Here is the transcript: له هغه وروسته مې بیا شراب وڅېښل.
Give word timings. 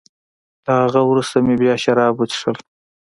له 0.65 0.71
هغه 0.83 1.01
وروسته 1.09 1.37
مې 1.45 1.55
بیا 1.61 1.75
شراب 1.83 2.13
وڅېښل. 2.17 2.55